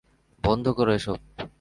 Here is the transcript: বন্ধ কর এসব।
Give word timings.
বন্ধ 0.43 0.65
কর 0.69 0.87
এসব। 0.89 1.17